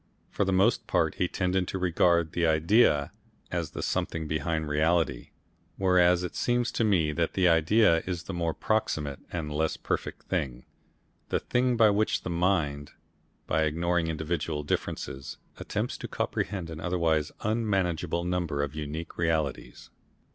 [0.31, 3.11] For the most part he tended to regard the idea
[3.51, 5.29] as the something behind reality,
[5.77, 10.23] whereas it seems to me that the idea is the more proximate and less perfect
[10.23, 10.65] thing,
[11.29, 12.93] the thing by which the mind,
[13.45, 19.91] by ignoring individual differences, attempts to comprehend an otherwise unmanageable number of unique realities.